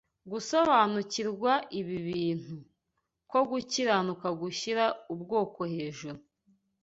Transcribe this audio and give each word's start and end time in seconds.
Gusobanukirwa 0.31 1.53
ibi 1.79 1.97
bintu: 2.07 2.55
ko 3.31 3.39
gukiranuka 3.49 4.27
gushyira 4.41 4.85
ubwoko 5.13 5.59
hejuru 5.73 6.19